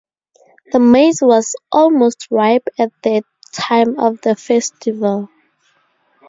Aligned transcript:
The 0.71 0.79
maize 0.79 1.21
was 1.21 1.55
almost 1.71 2.27
ripe 2.31 2.69
at 2.79 2.91
the 3.03 3.21
time 3.53 3.99
of 3.99 4.19
the 4.21 4.35
festival. 4.35 5.29